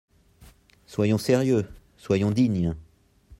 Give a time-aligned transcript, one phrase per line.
[0.87, 2.73] Soyons sérieux, soyons dignes.